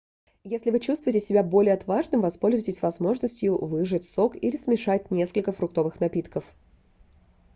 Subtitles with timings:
[0.45, 6.43] если вы чувствуете себя более отважным воспользуйтесь возможностью выжать сок или смешать несколько фруктовых напитков